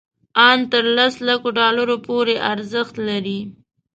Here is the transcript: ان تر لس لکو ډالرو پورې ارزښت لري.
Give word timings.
ان 0.47 0.59
تر 0.71 0.85
لس 0.97 1.13
لکو 1.27 1.49
ډالرو 1.59 1.95
پورې 2.07 2.35
ارزښت 2.53 2.95
لري. 3.09 3.39